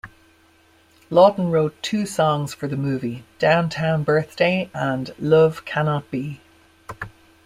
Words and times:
Lawton 1.11 1.51
wrote 1.51 1.75
two 1.83 2.07
songs 2.07 2.55
for 2.55 2.67
the 2.67 2.75
movie, 2.75 3.23
"Downtown 3.37 4.03
Birthday" 4.03 4.71
and 4.73 5.13
"Love 5.19 5.63
Cannot 5.63 6.09
Be". 6.09 6.41